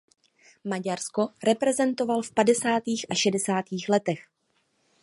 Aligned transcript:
Maďarsko 0.63 1.29
reprezentoval 1.43 2.21
v 2.21 2.33
padesátých 2.33 3.05
a 3.09 3.13
šedesátých 3.15 3.89
letech. 3.89 4.19